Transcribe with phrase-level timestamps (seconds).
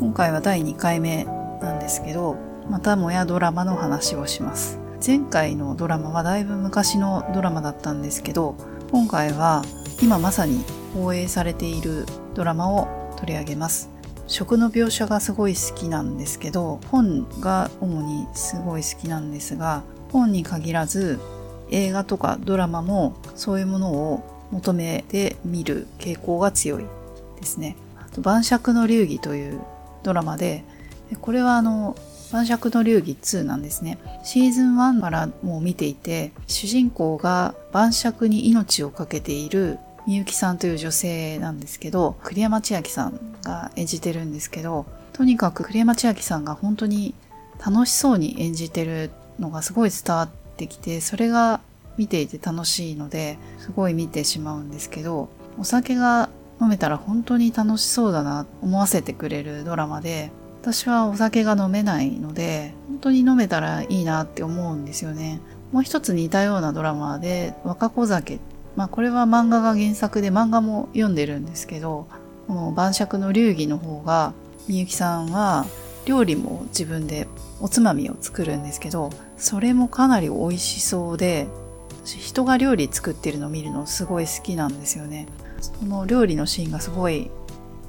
[0.00, 1.24] 今回は第2回目
[1.60, 2.36] なんですけど、
[2.70, 4.78] またもやドラマの話をします。
[5.04, 8.54] 前回のドラマはだいぶ昔のドラマだったんですけど、
[8.92, 9.64] 今回は
[10.00, 10.62] 今まさに
[10.94, 12.86] 放映されているドラマを
[13.16, 13.90] 取り上げます。
[14.28, 21.18] 食の描写がすごい好きなんですけど、本が主にすごい好きなんですが、本に限らず
[21.72, 26.84] 映画とかドラマもそういうものを求めて見る傾向が強い
[27.40, 27.76] ですね。
[27.96, 29.60] あと晩酌の流儀という
[30.08, 30.64] ドラマで、
[31.20, 31.94] これはあの、
[32.32, 33.98] 晩酌の流儀2なんですね。
[34.24, 47.14] シーズン1からもう見ていて、主人公が晩酌に命を懸けているみゆきさんという女性なんですけど、栗山千明さんが演じてるんですけど、とにかく栗山千明さんが本当に
[47.64, 51.60] 楽しそうに演じてるのがすごい伝わってきて、それが
[51.98, 65.40] 見ていて楽しいので、すごい見てしまうんですけど、お酒が飲めたら本当に楽しそうだな思わせてくれるドラマで、私はお酒が飲めないので、本当に飲めたらいいなって思うんですよね。
[65.72, 68.40] もう一つ似たようなドラマで、若子酒。
[68.76, 72.06] まあこれは漫画が原作で漫画も読んでるんですけど、
[72.46, 74.32] この晩酌の流儀の方が、
[74.68, 75.64] みゆきさんは
[76.06, 77.28] 料理も自分で
[77.60, 81.46] おつまみを作るんですけど、それもかなり美味しそうで、
[82.04, 85.26] 人が料理作ってるのを見るのすごい好きなんですよね。
[85.60, 87.30] その料理のシーンがすごい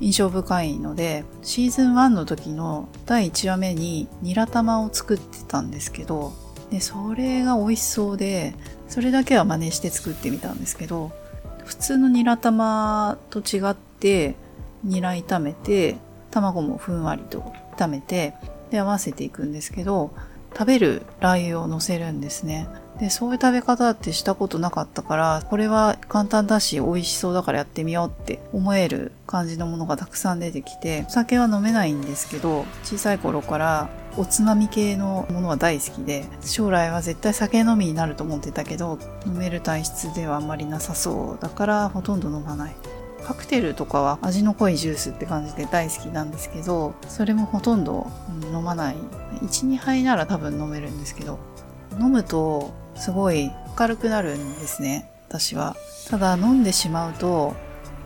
[0.00, 6.32] 印象深いので、シーズン1の時の第1話目にニラ玉を作ってたんですけど、
[6.70, 8.54] で、それが美味しそうで、
[8.88, 11.10] それだけは真似して作ってみたんですけど、
[11.64, 14.36] 普通のニラ玉と違って、
[14.84, 15.96] ニラ炒めて、
[16.30, 18.34] 卵もふんわりと炒めて、
[18.70, 20.12] で合わせていくんですけど、
[20.52, 22.68] 食べるラー油を乗せるんですね。
[23.00, 42.74] で、そういう食べ方ってしたことなかったから、これは簡単だし美味しそうだからやってみようって思える感じのものがたくさん出てきて、お酒は飲めないんですけど、小さい頃からおつまみ系のものは大好きで、将来は絶対酒飲みになると思ってたけど、飲める体質ではあんまりなさそうだからほとんど飲まない。
[43.24, 48.10] カクテルとかは味の濃いジュースって感じで大好きなんですけど、それもほとんど
[48.52, 48.96] 飲まない。
[49.42, 51.38] 1、2杯なら多分飲めるんですけど、
[52.00, 55.76] 飲むとすごい明るくなるんですね、私は。
[56.08, 57.54] ただ飲んでしまうと、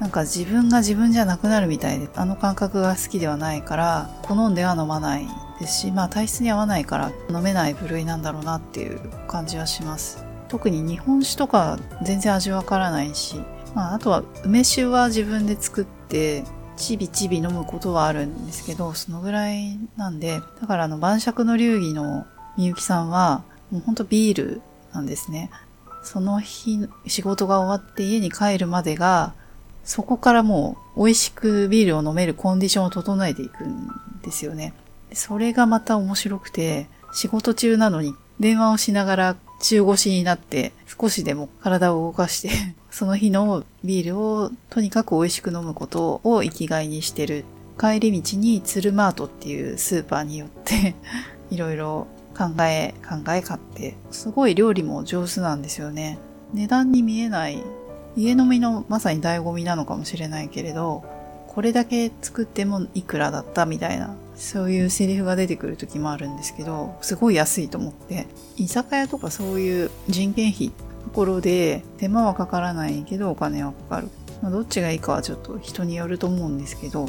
[0.00, 5.26] なんか自分が自分じゃなくなるみたいで、あの感覚が好きではないから、好んでは飲まない
[5.60, 10.24] ですし、まあ体質に合わないから飲めない部類なんだろうなっていう感じはします。
[10.48, 13.36] 特に日本酒とか全然味わからないし、
[13.74, 16.44] まああとは梅酒は自分で作って、
[16.76, 22.26] ちびちび飲むことはあるんですけど、そのぐらいなんで、だからあの晩酌の流儀の
[22.58, 24.60] みゆきさんは、もうほんとビール
[24.94, 25.50] なんですね。
[26.02, 29.34] その日、仕事が終わって家に帰るまでが、
[29.84, 33.90] そこからもう美味しくビールを飲めるコンディションを整えていくん
[34.22, 34.72] ですよね。
[35.12, 42.50] それがまた面白くて、仕事中なのに電話をしながら中腰になって少しでも体を動かして
[42.90, 47.44] その日のビールをとにかく美味しく飲むことを生きがいにしてる。
[47.76, 50.94] 帰り道にツルマートっていうスーパーによって
[51.50, 52.06] いろいろ
[52.36, 56.18] 考え、考え買って、すごい料理も上手なんですよね。
[56.52, 57.62] 値段に見えない
[58.16, 61.04] 家飲みのまさに醍醐味なのかもしれないけれど、
[61.48, 70.74] これだけ作ってもいくらだったみたいな、そういうセリフが出てくる時もあるんですけど、すごい安いと思って、居酒屋とかそういう人件費と
[71.12, 74.08] ころで手間はかからないけどお金はかかる。
[74.42, 77.08] まあ、どっちがいいかはちょっと人によると思うんですけど、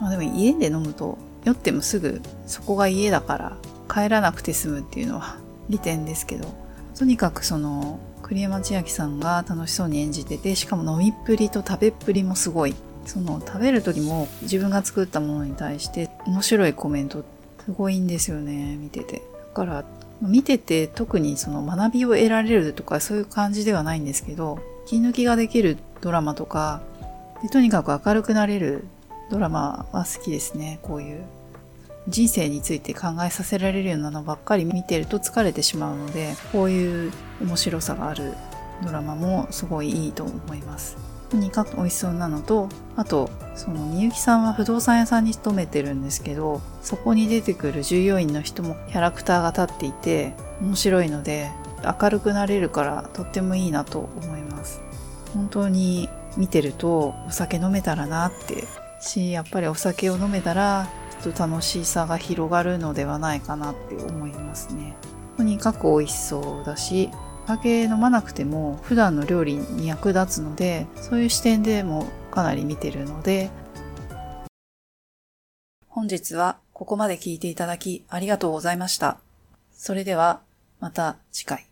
[0.00, 3.56] まあでも家で飲むと酔ってもすぐそこが家だから
[3.92, 5.36] 帰らなくて済むっていうのは
[5.68, 6.48] 利点ですけど、
[6.96, 12.74] とにかくその、栗山千明さんが楽しそうに演じてて、しかも飲みっぷりと食べっぷりもすごい。
[13.04, 17.24] その食べる時も自分が作ったものに対して面白いコメント
[17.66, 19.22] すごいんですよね、見てて。
[19.48, 19.84] だから、
[20.22, 26.80] 見てて特にその学びを得られるとかそういう感じではないんですけど、気抜きができるドラマとか、
[27.42, 28.84] でとにかく明るくなれる
[29.30, 31.22] ドラマは好きですね、こういう。
[32.08, 38.34] 人生について考えさせられるようなのばっかり見てると疲れてしまうので、こういう面白さがある
[38.84, 40.96] ドラマもすごいいいと思います。
[41.30, 51.50] とにかく美味しそうなのと、あと、そのみゆきさんは不動産屋さんに勤めてるんですけど、そこに出てくる従業員の人もキャラクターが立っていて、面白いので、
[52.00, 54.82] 明るくなれるからとってもいいなと思います。
[55.32, 58.64] 本当に見てるとお酒飲めたらなって
[59.00, 60.88] し、やっぱりお酒を飲めたら
[61.22, 64.96] と楽しさが広がるのではないかなって思いますね。
[65.36, 67.10] とにかく美味しそうだし、
[67.44, 73.50] お酒飲まなくても普段の料理に役立つので、そういう視点でもかなり見てるので、
[75.88, 79.18] 本日はここまで聞いていただきありがとうございました。
[79.72, 80.40] それでは
[80.80, 81.71] また次回。